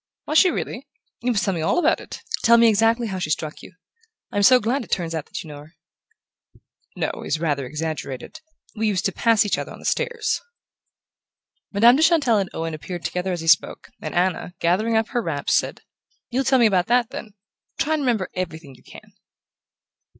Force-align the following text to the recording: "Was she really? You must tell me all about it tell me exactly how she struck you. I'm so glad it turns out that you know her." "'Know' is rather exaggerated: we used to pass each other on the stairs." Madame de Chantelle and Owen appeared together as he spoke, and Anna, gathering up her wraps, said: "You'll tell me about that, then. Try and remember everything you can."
"Was 0.25 0.39
she 0.39 0.49
really? 0.49 0.87
You 1.21 1.31
must 1.31 1.45
tell 1.45 1.53
me 1.53 1.61
all 1.61 1.77
about 1.77 1.99
it 2.01 2.21
tell 2.43 2.57
me 2.57 2.69
exactly 2.69 3.05
how 3.05 3.19
she 3.19 3.29
struck 3.29 3.61
you. 3.61 3.73
I'm 4.31 4.41
so 4.41 4.59
glad 4.59 4.83
it 4.83 4.89
turns 4.89 5.13
out 5.13 5.27
that 5.27 5.43
you 5.43 5.47
know 5.47 5.59
her." 5.59 5.75
"'Know' 6.95 7.21
is 7.23 7.39
rather 7.39 7.67
exaggerated: 7.67 8.41
we 8.75 8.87
used 8.87 9.05
to 9.05 9.11
pass 9.11 9.45
each 9.45 9.59
other 9.59 9.71
on 9.71 9.77
the 9.77 9.85
stairs." 9.85 10.41
Madame 11.71 11.97
de 11.97 12.01
Chantelle 12.01 12.39
and 12.39 12.49
Owen 12.51 12.73
appeared 12.73 13.05
together 13.05 13.31
as 13.31 13.41
he 13.41 13.47
spoke, 13.47 13.89
and 14.01 14.15
Anna, 14.15 14.55
gathering 14.59 14.97
up 14.97 15.09
her 15.09 15.21
wraps, 15.21 15.53
said: 15.53 15.81
"You'll 16.31 16.45
tell 16.45 16.57
me 16.57 16.65
about 16.65 16.87
that, 16.87 17.11
then. 17.11 17.35
Try 17.77 17.93
and 17.93 18.01
remember 18.01 18.29
everything 18.33 18.73
you 18.73 18.81
can." 18.81 19.13